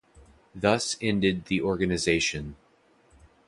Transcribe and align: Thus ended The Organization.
Thus 0.55 0.97
ended 0.99 1.45
The 1.45 1.61
Organization. 1.61 2.55